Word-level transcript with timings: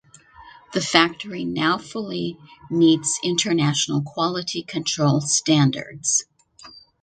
The 0.73 0.81
factory 0.81 1.45
now 1.45 1.77
fully 1.77 2.35
meets 2.71 3.19
international 3.23 4.01
quality 4.01 4.63
control 4.63 5.21
standards. 5.21 6.25